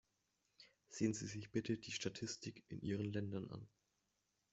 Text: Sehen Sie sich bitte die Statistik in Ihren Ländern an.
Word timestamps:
Sehen 0.89 1.13
Sie 1.13 1.27
sich 1.27 1.51
bitte 1.51 1.77
die 1.77 1.91
Statistik 1.91 2.63
in 2.69 2.81
Ihren 2.81 3.13
Ländern 3.13 3.51
an. 3.51 3.67